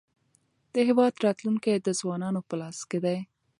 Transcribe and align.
د 0.73 0.75
هېواد 0.87 1.13
راتلونکی 1.25 1.75
د 1.79 1.87
ځوانانو 1.99 2.41
په 2.49 2.55
لاس 2.61 2.77
کې 2.89 2.99
دی. 3.05 3.17